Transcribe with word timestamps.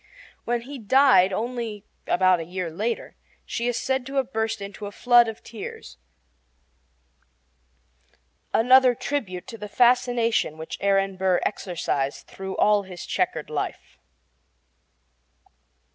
When 0.45 0.61
he 0.61 0.79
died, 0.79 1.31
only 1.31 1.85
about 2.07 2.39
a 2.39 2.43
year 2.43 2.71
later, 2.71 3.15
she 3.45 3.67
is 3.67 3.77
said 3.77 4.03
to 4.07 4.15
have 4.15 4.33
burst 4.33 4.59
into 4.59 4.87
a 4.87 4.91
flood 4.91 5.27
of 5.27 5.43
tears 5.43 5.97
another 8.51 8.95
tribute 8.95 9.45
to 9.45 9.59
the 9.59 9.69
fascination 9.69 10.57
which 10.57 10.79
Aaron 10.81 11.17
Burr 11.17 11.39
exercised 11.45 12.25
through 12.25 12.57
all 12.57 12.81
his 12.81 13.05
checkered 13.05 13.51
life. 13.51 13.99